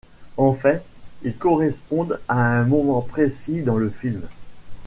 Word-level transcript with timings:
En 0.37 0.55
fait, 0.55 0.83
ils 1.21 1.35
correspondent 1.37 2.19
à 2.27 2.57
un 2.59 2.65
moment 2.65 3.01
précis 3.01 3.61
dans 3.61 3.77
le 3.77 3.91
film. 3.91 4.23